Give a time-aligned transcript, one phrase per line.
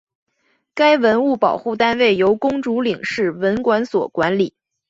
[0.73, 4.55] 该文物保护单位由公主岭市文管所管理。